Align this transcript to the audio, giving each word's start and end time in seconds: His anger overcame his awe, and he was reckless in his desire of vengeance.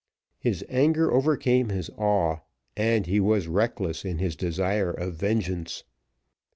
His 0.39 0.65
anger 0.67 1.11
overcame 1.11 1.69
his 1.69 1.91
awe, 1.91 2.37
and 2.75 3.05
he 3.05 3.19
was 3.19 3.47
reckless 3.47 4.03
in 4.03 4.17
his 4.17 4.35
desire 4.35 4.89
of 4.89 5.13
vengeance. 5.13 5.83